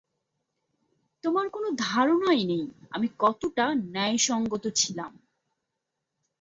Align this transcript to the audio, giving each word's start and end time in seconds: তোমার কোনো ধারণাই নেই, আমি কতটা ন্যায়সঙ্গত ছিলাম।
তোমার 1.23 1.47
কোনো 1.49 1.67
ধারণাই 1.83 2.41
নেই, 2.45 2.65
আমি 2.91 3.07
কতটা 3.19 3.65
ন্যায়সঙ্গত 3.93 4.65
ছিলাম। 4.75 5.11